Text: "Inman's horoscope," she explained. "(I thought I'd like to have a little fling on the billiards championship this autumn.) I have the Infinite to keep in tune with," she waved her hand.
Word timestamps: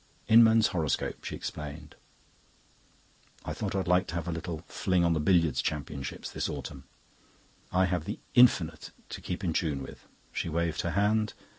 "Inman's 0.27 0.69
horoscope," 0.69 1.23
she 1.23 1.35
explained. 1.35 1.93
"(I 3.45 3.53
thought 3.53 3.75
I'd 3.75 3.87
like 3.87 4.07
to 4.07 4.15
have 4.15 4.27
a 4.27 4.31
little 4.31 4.63
fling 4.67 5.05
on 5.05 5.13
the 5.13 5.19
billiards 5.19 5.61
championship 5.61 6.25
this 6.25 6.49
autumn.) 6.49 6.85
I 7.71 7.85
have 7.85 8.05
the 8.05 8.17
Infinite 8.33 8.93
to 9.09 9.21
keep 9.21 9.43
in 9.43 9.53
tune 9.53 9.83
with," 9.83 10.07
she 10.31 10.49
waved 10.49 10.81
her 10.81 10.89
hand. 10.97 11.35